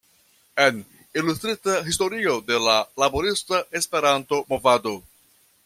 [0.67, 0.79] En:
[1.21, 4.95] Ilustrita historio de la Laborista Esperanto-Movado.